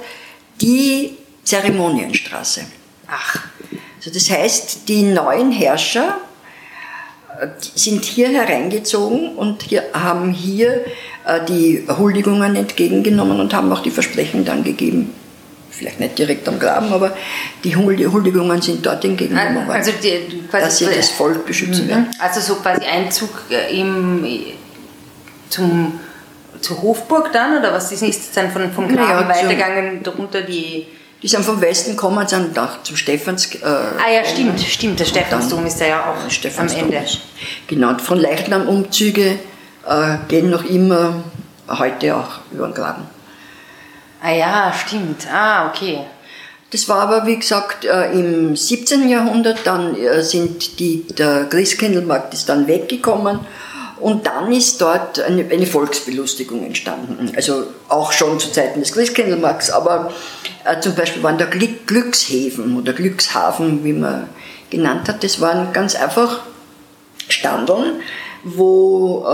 die 0.60 1.18
Zeremonienstraße. 1.44 2.62
Ach. 3.08 3.40
Also 3.98 4.12
das 4.12 4.30
heißt, 4.30 4.90
die 4.90 5.04
neuen 5.04 5.51
Herrscher 5.51 6.18
äh, 7.40 7.48
sind 7.60 8.04
hier 8.04 8.30
hereingezogen 8.30 9.36
und 9.36 9.63
hier, 9.63 9.84
haben 9.94 10.32
hier 10.32 10.86
äh, 11.25 11.46
die 11.46 11.86
Huldigungen 11.88 12.56
entgegengenommen 12.56 13.40
und 13.40 13.54
haben 13.54 13.72
auch 13.72 13.84
die 13.84 13.92
Versprechen 13.92 14.44
dann 14.44 14.63
gegeben. 14.63 15.13
Vielleicht 15.72 16.00
nicht 16.00 16.18
direkt 16.20 16.48
am 16.48 16.60
Graben, 16.60 16.92
aber 16.94 17.16
die 17.63 17.75
Huldigungen 17.75 18.62
sind 18.62 18.86
dort 18.86 19.04
worden, 19.56 19.72
also 19.72 19.92
die, 20.04 20.44
quasi 20.50 20.63
dass 20.66 20.78
sie 20.78 20.86
das 20.86 21.10
Volk 21.10 21.46
beschützen 21.46 21.86
Mhm. 21.86 21.90
werden. 21.90 22.08
Also 22.20 22.40
so 22.42 22.56
quasi 22.56 22.86
Einzug 22.86 23.30
äh, 23.50 23.80
im, 23.80 24.25
zum, 25.50 26.00
zur 26.62 26.82
Hofburg 26.82 27.32
dann, 27.34 27.58
oder 27.60 27.74
was 27.74 27.92
ist 27.92 28.01
ist 28.04 28.36
dann 28.36 28.51
von, 28.51 28.72
vom 28.72 28.88
Naja, 28.88 29.22
Graben 29.22 29.34
zum- 29.34 29.50
weitergegangen, 29.50 30.04
darunter 30.04 30.42
die... 30.42 30.88
Die 31.24 31.28
sind 31.28 31.46
vom 31.46 31.62
Westen 31.62 31.92
gekommen, 31.92 32.28
sind 32.28 32.56
nach, 32.56 32.82
zum 32.82 32.96
Stephans... 32.96 33.54
Äh, 33.56 33.63
Ah 33.63 34.12
ja, 34.12 34.25
stimmt, 34.25 34.60
stimmt, 34.60 35.00
der 35.00 35.06
Stephansdom 35.06 35.66
ist 35.68 35.80
ja 35.80 35.88
ja 35.88 36.00
auch 36.06 36.30
am 36.60 36.68
Ende. 36.68 37.04
Genau, 37.68 37.96
von 38.00 38.20
Leichnamumzüge 38.20 39.38
äh, 39.88 40.18
gehen 40.28 40.50
noch 40.50 40.63
immer 40.66 41.24
heute 41.70 42.16
auch 42.18 42.40
über 42.51 42.68
den 42.68 42.74
Graben. 42.74 43.04
Ah 44.22 44.32
ja, 44.32 44.74
stimmt. 44.74 45.28
Ah, 45.32 45.68
okay. 45.70 46.01
Das 46.70 46.88
war 46.88 47.01
aber, 47.01 47.25
wie 47.25 47.38
gesagt, 47.38 47.86
äh, 47.86 48.12
im 48.12 48.56
17. 48.56 49.10
Jahrhundert, 49.10 49.60
dann 49.66 49.96
äh, 49.96 50.22
sind 50.22 50.80
die, 50.80 51.06
der 51.08 51.46
Christkindlmarkt 51.46 52.34
ist 52.34 52.48
dann 52.48 52.68
weggekommen 52.68 53.40
und 54.00 54.25
dann 54.25 54.51
ist 54.51 54.80
dort 54.80 55.20
eine, 55.20 55.46
eine 55.51 55.66
Volksbelustigung 55.66 56.63
entstanden. 56.66 57.34
Also 57.36 57.66
auch 57.90 58.12
schon 58.12 58.40
zu 58.40 58.51
Zeiten 58.51 58.80
des 58.80 58.94
Christkindlmarkts, 58.94 59.70
aber 59.72 60.13
äh, 60.63 60.80
zum 60.80 60.96
Beispiel 60.96 61.24
waren 61.24 61.38
da 61.38 61.46
Glück, 61.46 61.88
Glückshäfen 61.88 62.78
oder 62.78 62.94
Glückshafen, 62.94 63.84
wie 63.84 63.94
man 63.94 64.30
genannt 64.70 65.10
hat, 65.10 65.24
das 65.24 65.42
waren 65.42 65.74
ganz 65.74 65.96
einfach 65.96 66.42
Standeln, 67.28 68.00
wo 68.44 69.25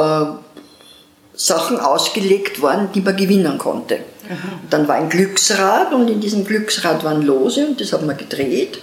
Sachen 1.38 1.80
ausgelegt 1.80 2.62
waren, 2.62 2.92
die 2.92 3.02
man 3.02 3.16
gewinnen 3.16 3.58
konnte. 3.58 4.00
Dann 4.70 4.88
war 4.88 4.96
ein 4.96 5.08
Glücksrad 5.08 5.94
und 5.94 6.10
in 6.10 6.20
diesem 6.20 6.44
Glücksrad 6.44 7.04
waren 7.04 7.22
Lose 7.22 7.66
und 7.66 7.80
das 7.80 7.94
hat 7.94 8.06
man 8.06 8.18
gedreht 8.18 8.82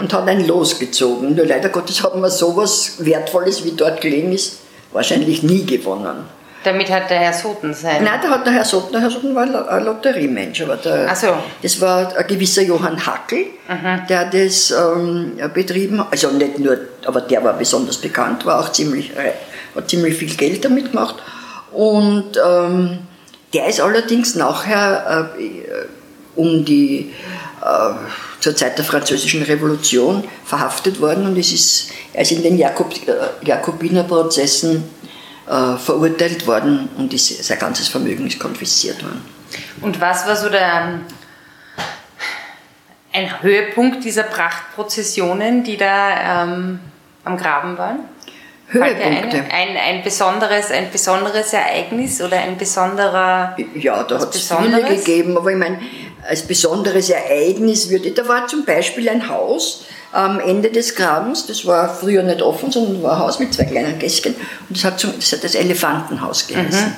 und 0.00 0.12
hat 0.12 0.28
ein 0.28 0.46
Los 0.46 0.78
gezogen. 0.78 1.34
Nur 1.34 1.44
leider 1.44 1.68
Gottes 1.68 2.02
hat 2.02 2.16
man 2.16 2.30
sowas 2.30 2.94
Wertvolles, 3.00 3.64
wie 3.64 3.72
dort 3.72 4.00
gelegen 4.00 4.32
ist, 4.32 4.60
wahrscheinlich 4.92 5.42
nie 5.42 5.66
gewonnen. 5.66 6.24
Damit 6.64 6.90
hat 6.90 7.10
der 7.10 7.18
Herr 7.18 7.32
Soten 7.32 7.74
sein. 7.74 8.02
Nein, 8.02 8.18
da 8.22 8.28
hat 8.28 8.46
der 8.46 8.54
Herr 8.54 8.64
Sotten, 8.64 8.92
der 8.92 9.00
Herr 9.02 9.10
Sotten 9.10 9.34
war 9.34 9.42
ein 9.44 9.84
Lotteriemensch, 9.84 10.62
aber 10.62 10.76
der, 10.76 11.14
so. 11.14 11.28
das 11.62 11.80
war 11.80 12.16
ein 12.16 12.26
gewisser 12.26 12.62
Johann 12.62 13.04
Hackel, 13.06 13.46
der 14.08 14.24
das 14.24 14.72
ähm, 14.72 15.38
betrieben 15.52 16.00
hat. 16.00 16.08
Also 16.10 16.30
nicht 16.30 16.58
nur, 16.58 16.76
aber 17.04 17.20
der 17.20 17.44
war 17.44 17.52
besonders 17.52 17.98
bekannt, 17.98 18.44
war 18.46 18.60
auch 18.60 18.72
ziemlich, 18.72 19.16
reich, 19.16 19.34
hat 19.76 19.88
ziemlich 19.88 20.16
viel 20.16 20.34
Geld 20.34 20.64
damit 20.64 20.90
gemacht. 20.90 21.16
Und 21.72 22.38
ähm, 22.44 22.98
der 23.52 23.66
ist 23.66 23.80
allerdings 23.80 24.34
nachher 24.34 25.30
äh, 25.38 25.86
um 26.34 26.64
die, 26.64 27.12
äh, 27.62 27.94
zur 28.40 28.54
Zeit 28.54 28.78
der 28.78 28.84
Französischen 28.84 29.42
Revolution 29.42 30.24
verhaftet 30.44 31.00
worden 31.00 31.26
und 31.26 31.38
es 31.38 31.52
ist, 31.52 31.90
er 32.12 32.22
ist 32.22 32.32
in 32.32 32.42
den 32.42 32.58
Jakob, 32.58 32.94
äh, 33.06 33.46
Jakobinerprozessen 33.46 34.84
äh, 35.48 35.76
verurteilt 35.76 36.46
worden 36.46 36.88
und 36.98 37.12
ist, 37.12 37.44
sein 37.44 37.58
ganzes 37.58 37.88
Vermögen 37.88 38.26
ist 38.26 38.38
konfisziert 38.38 39.02
worden. 39.02 39.24
Und 39.80 40.00
was 40.00 40.26
war 40.26 40.36
so 40.36 40.48
der 40.48 41.00
ein 43.12 43.42
Höhepunkt 43.42 44.04
dieser 44.04 44.24
Prachtprozessionen, 44.24 45.64
die 45.64 45.78
da 45.78 46.42
ähm, 46.44 46.80
am 47.24 47.36
Graben 47.38 47.78
waren? 47.78 48.00
Höhepunkte. 48.68 49.38
Ein, 49.38 49.50
ein, 49.50 49.76
ein, 49.76 50.02
besonderes, 50.02 50.70
ein 50.70 50.90
besonderes 50.90 51.52
Ereignis 51.52 52.20
oder 52.20 52.38
ein 52.38 52.58
besonderer. 52.58 53.56
Ja, 53.74 54.02
da 54.02 54.18
hat 54.18 54.34
es 54.34 54.52
viele 54.52 54.82
gegeben, 54.82 55.36
aber 55.36 55.52
ich 55.52 55.56
meine, 55.56 55.78
als 56.28 56.42
besonderes 56.42 57.10
Ereignis 57.10 57.88
würde, 57.90 58.10
da 58.10 58.26
war 58.26 58.46
zum 58.46 58.64
Beispiel 58.64 59.08
ein 59.08 59.28
Haus 59.28 59.84
am 60.12 60.40
Ende 60.40 60.70
des 60.70 60.94
Grabens, 60.94 61.46
das 61.46 61.66
war 61.66 61.94
früher 61.94 62.22
nicht 62.22 62.42
offen, 62.42 62.72
sondern 62.72 63.02
war 63.02 63.14
ein 63.14 63.18
Haus 63.20 63.38
mit 63.38 63.54
zwei 63.54 63.64
kleinen 63.64 63.98
Gästchen 63.98 64.34
und 64.68 64.76
das 64.76 64.84
hat, 64.84 64.98
zum, 64.98 65.12
das, 65.14 65.32
hat 65.32 65.44
das 65.44 65.54
Elefantenhaus 65.54 66.46
geheißen. 66.46 66.96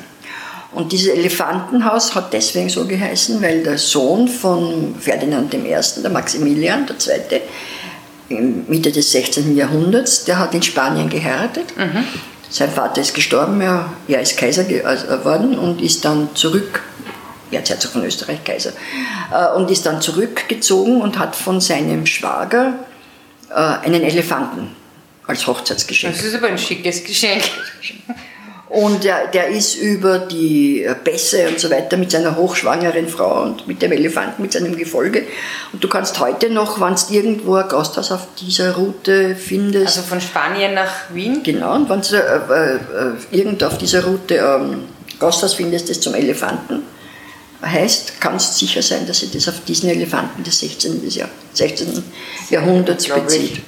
Und 0.72 0.92
dieses 0.92 1.08
Elefantenhaus 1.08 2.14
hat 2.14 2.32
deswegen 2.32 2.68
so 2.68 2.86
geheißen, 2.86 3.40
weil 3.40 3.62
der 3.62 3.78
Sohn 3.78 4.28
von 4.28 4.94
Ferdinand 5.00 5.52
I., 5.54 5.74
der 6.02 6.10
Maximilian 6.10 6.86
II., 6.86 7.40
Mitte 8.28 8.92
des 8.92 9.10
16. 9.12 9.56
Jahrhunderts, 9.56 10.24
der 10.24 10.38
hat 10.38 10.54
in 10.54 10.62
Spanien 10.62 11.08
geheiratet. 11.08 11.72
Sein 12.50 12.70
Vater 12.70 13.00
ist 13.00 13.14
gestorben, 13.14 13.60
er, 13.60 13.92
er 14.06 14.20
ist 14.20 14.38
Kaiser 14.38 14.64
geworden 14.64 15.58
und 15.58 15.82
ist 15.82 16.04
dann 16.04 16.30
zurück, 16.34 16.82
Erzherzog 17.50 17.92
von 17.92 18.04
Österreich, 18.04 18.42
Kaiser, 18.44 18.72
äh, 19.32 19.56
und 19.56 19.70
ist 19.70 19.86
dann 19.86 20.00
zurückgezogen 20.00 21.00
und 21.00 21.18
hat 21.18 21.36
von 21.36 21.60
seinem 21.60 22.06
Schwager 22.06 22.74
äh, 23.50 23.54
einen 23.54 24.02
Elefanten 24.02 24.74
als 25.26 25.46
Hochzeitsgeschenk. 25.46 26.14
Das 26.14 26.24
ist 26.24 26.34
aber 26.34 26.48
ein 26.48 26.58
schickes 26.58 27.04
Geschenk. 27.04 27.42
Und 28.78 29.02
der, 29.02 29.26
der 29.26 29.48
ist 29.48 29.74
über 29.74 30.20
die 30.20 30.88
Pässe 31.02 31.48
und 31.48 31.58
so 31.58 31.68
weiter 31.68 31.96
mit 31.96 32.12
seiner 32.12 32.36
hochschwangeren 32.36 33.08
Frau 33.08 33.42
und 33.42 33.66
mit 33.66 33.82
dem 33.82 33.90
Elefanten, 33.90 34.40
mit 34.40 34.52
seinem 34.52 34.76
Gefolge. 34.76 35.24
Und 35.72 35.82
du 35.82 35.88
kannst 35.88 36.20
heute 36.20 36.48
noch, 36.48 36.80
wenn 36.80 36.94
du 36.94 37.12
irgendwo 37.12 37.56
ein 37.56 37.68
Gasthaus 37.68 38.12
auf 38.12 38.28
dieser 38.40 38.76
Route 38.76 39.34
findest, 39.34 39.96
Also 39.96 40.02
von 40.02 40.20
Spanien 40.20 40.74
nach 40.74 41.12
Wien. 41.12 41.42
genau, 41.42 41.74
und 41.74 41.90
wenn 41.90 42.02
du 42.02 42.14
äh, 42.14 42.76
äh, 42.76 43.40
irgendwo 43.40 43.66
auf 43.66 43.78
dieser 43.78 44.04
Route 44.04 44.36
ähm, 44.36 44.84
Gasthaus 45.18 45.54
findest, 45.54 45.90
das 45.90 46.00
zum 46.00 46.14
Elefanten 46.14 46.82
heißt, 47.60 48.20
kannst 48.20 48.58
sicher 48.58 48.82
sein, 48.82 49.08
dass 49.08 49.18
sich 49.18 49.32
das 49.32 49.48
auf 49.48 49.64
diesen 49.66 49.90
Elefanten 49.90 50.44
des 50.44 50.60
16. 50.60 51.02
des 51.02 51.16
Jahr, 51.16 51.30
16. 51.52 52.04
Jahrhunderts 52.50 53.08
bezieht. 53.08 53.60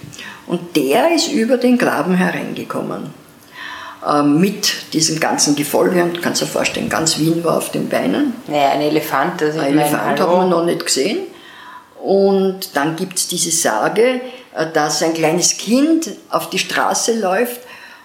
Und 0.47 0.77
der 0.77 1.13
ist 1.13 1.33
über 1.33 1.57
den 1.57 1.77
Graben 1.79 2.15
hereingekommen 2.15 3.13
mit 4.25 4.93
diesem 4.95 5.21
ganzen 5.21 5.55
Gefolge 5.57 6.03
und 6.03 6.17
du 6.17 6.21
kannst 6.21 6.41
dir 6.41 6.47
vorstellen, 6.47 6.89
ganz 6.89 7.19
Wien 7.19 7.45
war 7.45 7.59
auf 7.59 7.71
den 7.71 7.89
Beinen. 7.89 8.35
Naja, 8.47 8.71
ein 8.71 8.81
Elefant. 8.81 9.43
Ich 9.43 9.61
Ein 9.61 9.79
Elefant 9.79 10.21
hat 10.21 10.29
man 10.29 10.49
noch 10.49 10.65
nicht 10.65 10.85
gesehen. 10.87 11.19
Und 12.03 12.75
dann 12.75 12.97
gibt 12.97 13.19
es 13.19 13.29
diese 13.29 13.51
Sage, 13.51 14.23
äh, 14.55 14.67
dass 14.73 15.03
ein 15.03 15.13
kleines 15.13 15.57
Kind 15.59 16.11
auf 16.31 16.49
die 16.49 16.59
Straße 16.59 17.19
läuft 17.21 17.61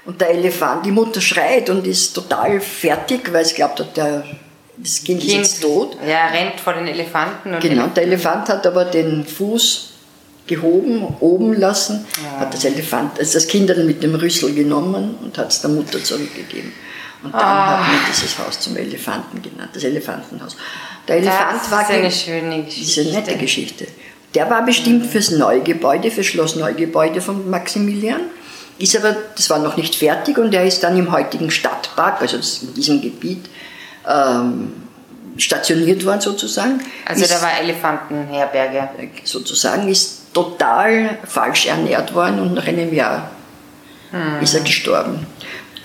und 0.05 0.21
der 0.21 0.31
Elefant, 0.31 0.85
die 0.85 0.91
Mutter 0.91 1.21
schreit 1.21 1.69
und 1.69 1.87
ist 1.87 2.13
total 2.13 2.59
fertig, 2.59 3.31
weil 3.31 3.45
sie 3.45 3.55
glaubt 3.55 3.79
hat, 3.79 3.95
der, 3.95 4.23
das 4.77 5.03
Kind, 5.03 5.23
ist 5.23 5.31
jetzt 5.31 5.61
tot. 5.61 5.97
Ja, 6.05 6.27
rennt 6.27 6.59
vor 6.59 6.73
den 6.73 6.87
Elefanten. 6.87 7.53
Und 7.53 7.61
Genau, 7.61 7.87
der 7.87 8.03
Elefant 8.03 8.49
hat 8.49 8.67
aber 8.67 8.85
den 8.85 9.25
Fuß 9.25 9.93
gehoben, 10.47 11.03
oben 11.19 11.53
lassen, 11.53 12.05
Ja. 12.23 12.41
hat 12.41 12.53
das 12.53 12.65
Elefant, 12.65 13.17
also 13.19 13.33
das 13.33 13.47
Kind 13.47 13.69
dann 13.69 13.85
mit 13.85 14.03
dem 14.03 14.15
Rüssel 14.15 14.53
genommen 14.53 15.15
und 15.23 15.37
hat 15.37 15.51
es 15.51 15.61
der 15.61 15.69
Mutter 15.71 16.03
zurückgegeben. 16.03 16.71
Und 17.23 17.33
dann 17.33 17.41
Ah. 17.41 17.79
hat 17.79 17.87
man 17.87 17.99
dieses 18.11 18.37
Haus 18.37 18.59
zum 18.59 18.77
Elefanten 18.77 19.41
genannt, 19.41 19.71
das 19.73 19.83
Elefantenhaus. 19.83 20.55
Der 21.07 21.17
Elefant 21.17 21.61
das 21.63 21.71
war 21.71 21.81
ist 21.81 21.89
eine 21.89 22.11
schöne 22.11 22.63
diese 22.63 23.01
Geschichte. 23.03 23.11
nette 23.11 23.37
Geschichte. 23.37 23.87
Der 24.35 24.49
war 24.49 24.63
bestimmt 24.65 25.05
fürs 25.07 25.31
Neugebäude, 25.31 26.11
fürs 26.11 26.27
Schloss 26.27 26.55
Neugebäude 26.55 27.21
von 27.21 27.49
Maximilian. 27.49 28.21
Ist 28.77 28.95
aber, 28.97 29.15
das 29.35 29.49
war 29.49 29.59
noch 29.59 29.77
nicht 29.77 29.95
fertig 29.95 30.37
und 30.37 30.53
er 30.53 30.65
ist 30.65 30.83
dann 30.83 30.97
im 30.99 31.11
heutigen 31.11 31.49
Stadtpark, 31.49 32.21
also 32.21 32.35
in 32.37 32.73
diesem 32.73 33.01
Gebiet, 33.01 33.45
ähm, 34.07 34.73
stationiert 35.37 36.05
worden 36.05 36.21
sozusagen. 36.21 36.81
Also 37.05 37.23
ist, 37.23 37.33
da 37.33 37.41
war 37.41 37.57
Elefantenherberge. 37.59 38.89
sozusagen 39.23 39.87
ist 39.87 40.21
total 40.35 41.17
falsch 41.25 41.65
ernährt 41.65 42.13
worden 42.13 42.39
und 42.39 42.53
nach 42.53 42.67
einem 42.67 42.93
Jahr 42.93 43.31
ist 44.41 44.53
er 44.53 44.61
gestorben. 44.61 45.25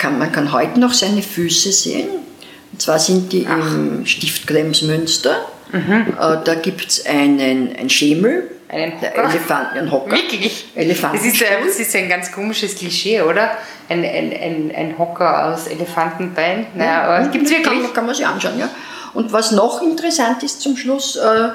kann, 0.00 0.18
man 0.18 0.32
kann 0.32 0.52
heute 0.52 0.80
noch 0.80 0.92
seine 0.92 1.22
Füße 1.22 1.72
sehen. 1.72 2.08
Und 2.72 2.82
zwar 2.82 2.98
sind 2.98 3.32
die 3.32 3.46
Ach. 3.48 3.74
im 3.74 4.06
Stift 4.06 4.46
Kremsmünster. 4.46 5.46
Mhm. 5.72 6.14
Äh, 6.18 6.36
da 6.44 6.54
gibt 6.54 6.88
es 6.88 7.06
einen, 7.06 7.76
einen 7.76 7.90
Schemel, 7.90 8.50
einen 8.68 8.92
Hocker? 9.00 9.24
Elefanten, 9.24 9.78
ein 9.78 9.90
Hocker. 9.90 10.12
Wirklich? 10.12 10.66
Das 10.74 11.24
ist, 11.24 11.42
das 11.42 11.80
ist 11.80 11.96
ein 11.96 12.08
ganz 12.08 12.30
komisches 12.30 12.76
Klischee, 12.76 13.20
oder? 13.22 13.50
Ein, 13.88 14.04
ein, 14.04 14.32
ein, 14.32 14.72
ein 14.74 14.98
Hocker 14.98 15.46
aus 15.52 15.66
Elefantenbein. 15.66 16.66
Naja, 16.74 16.90
ja, 16.90 17.02
aber 17.02 17.28
gibt 17.28 17.46
es 17.46 17.50
wirklich? 17.50 17.82
Kann, 17.82 17.92
kann 17.92 18.06
man 18.06 18.14
sich 18.14 18.26
anschauen, 18.26 18.58
ja. 18.58 18.68
Und 19.12 19.32
was 19.32 19.50
noch 19.50 19.82
interessant 19.82 20.42
ist 20.44 20.60
zum 20.60 20.76
Schluss, 20.76 21.16
äh, 21.16 21.48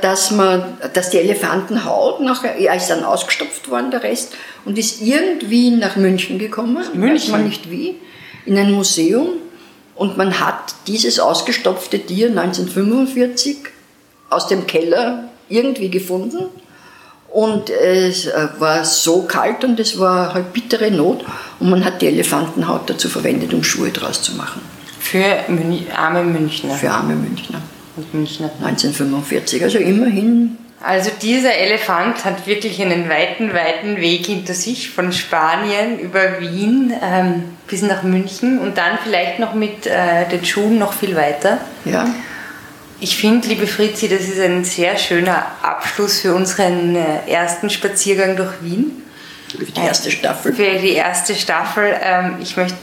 dass, 0.00 0.30
man, 0.32 0.78
dass 0.92 1.10
die 1.10 1.18
Elefantenhaut 1.18 2.20
nachher, 2.20 2.56
er 2.56 2.74
ist 2.74 2.88
dann 2.88 3.04
ausgestopft 3.04 3.70
worden, 3.70 3.90
der 3.90 4.02
Rest, 4.02 4.34
und 4.64 4.78
ist 4.78 5.00
irgendwie 5.00 5.70
nach 5.70 5.96
München 5.96 6.38
gekommen. 6.38 6.84
München? 6.92 7.14
Weiß 7.14 7.28
man 7.28 7.44
nicht 7.44 7.70
wie. 7.70 7.96
In 8.46 8.58
ein 8.58 8.72
Museum. 8.72 9.28
Und 9.94 10.16
man 10.16 10.40
hat 10.40 10.74
dieses 10.86 11.20
ausgestopfte 11.20 12.00
Tier 12.00 12.28
1945 12.28 13.58
aus 14.28 14.48
dem 14.48 14.66
Keller 14.66 15.24
irgendwie 15.48 15.90
gefunden. 15.90 16.46
Und 17.28 17.70
es 17.70 18.26
äh, 18.26 18.48
war 18.58 18.84
so 18.84 19.22
kalt 19.22 19.62
und 19.62 19.78
es 19.78 19.98
war 20.00 20.34
halt 20.34 20.52
bittere 20.52 20.90
Not. 20.90 21.24
Und 21.60 21.70
man 21.70 21.84
hat 21.84 22.02
die 22.02 22.06
Elefantenhaut 22.08 22.90
dazu 22.90 23.08
verwendet, 23.08 23.54
um 23.54 23.62
Schuhe 23.62 23.90
draus 23.90 24.20
zu 24.20 24.32
machen. 24.32 24.62
Für 24.98 25.44
arme 25.96 26.24
Münchner. 26.24 26.74
Für 26.74 26.90
arme 26.90 27.14
Münchner. 27.14 27.62
Und 27.96 28.14
Münchner. 28.14 28.50
1945, 28.62 29.62
also 29.62 29.78
immerhin. 29.78 30.56
Also 30.82 31.10
dieser 31.20 31.52
Elefant 31.54 32.24
hat 32.24 32.46
wirklich 32.46 32.80
einen 32.80 33.08
weiten, 33.10 33.52
weiten 33.52 33.98
Weg 33.98 34.24
hinter 34.26 34.54
sich 34.54 34.90
von 34.90 35.12
Spanien 35.12 35.98
über 35.98 36.40
Wien 36.40 36.94
ähm, 37.02 37.44
bis 37.66 37.82
nach 37.82 38.02
München 38.02 38.58
und 38.58 38.78
dann 38.78 38.98
vielleicht 39.02 39.38
noch 39.38 39.52
mit 39.52 39.86
äh, 39.86 40.26
den 40.30 40.44
Schuhen 40.44 40.78
noch 40.78 40.94
viel 40.94 41.14
weiter. 41.16 41.58
Ja. 41.84 42.08
Ich 42.98 43.18
finde, 43.18 43.48
liebe 43.48 43.66
Fritzi, 43.66 44.08
das 44.08 44.22
ist 44.22 44.40
ein 44.40 44.64
sehr 44.64 44.96
schöner 44.96 45.46
Abschluss 45.62 46.20
für 46.20 46.34
unseren 46.34 46.96
äh, 46.96 47.30
ersten 47.30 47.68
Spaziergang 47.68 48.36
durch 48.36 48.62
Wien. 48.62 49.02
Für 49.48 49.64
die 49.64 49.80
erste 49.80 50.10
Staffel. 50.10 50.54
Für 50.54 50.78
die 50.78 50.92
erste 50.92 51.34
Staffel. 51.34 51.94
Ähm, 52.02 52.36
ich 52.40 52.56
möchte 52.56 52.76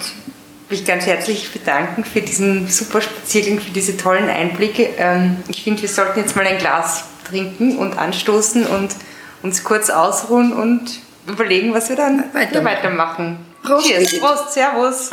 mich 0.69 0.86
ganz 0.86 1.05
herzlich 1.05 1.51
bedanken 1.51 2.03
für 2.03 2.21
diesen 2.21 2.67
super 2.67 3.01
Spaziergang, 3.01 3.59
für 3.59 3.71
diese 3.71 3.95
tollen 3.95 4.29
Einblicke. 4.29 4.89
Ähm, 4.97 5.38
ich 5.47 5.63
finde, 5.63 5.81
wir 5.81 5.89
sollten 5.89 6.19
jetzt 6.19 6.36
mal 6.36 6.45
ein 6.45 6.57
Glas 6.57 7.05
trinken 7.27 7.77
und 7.77 7.97
anstoßen 7.97 8.65
und 8.65 8.95
uns 9.43 9.63
kurz 9.63 9.89
ausruhen 9.89 10.53
und 10.53 11.00
überlegen, 11.27 11.74
was 11.74 11.89
wir 11.89 11.95
dann 11.95 12.24
weitermachen. 12.33 12.65
weitermachen. 12.65 13.45
Prost. 13.63 13.88
Cheers. 13.88 14.19
Prost, 14.19 14.53
Servus. 14.53 15.09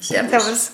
Servus. 0.00 0.30
Servus. 0.30 0.70